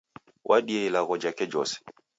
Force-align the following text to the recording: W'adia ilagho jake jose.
W'adia 0.47 0.81
ilagho 0.87 1.15
jake 1.21 1.45
jose. 1.53 1.77